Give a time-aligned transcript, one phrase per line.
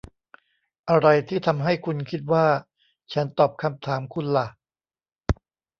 [0.89, 2.45] อะไรที่ทำให้คุณคิดว่า
[3.13, 4.47] ฉันตอบคำถามคุณล่ะ